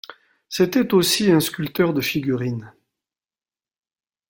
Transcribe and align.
C'était 0.49 0.95
aussi 0.95 1.29
un 1.29 1.39
sculpteur 1.39 1.93
de 1.93 2.01
figurines. 2.01 2.73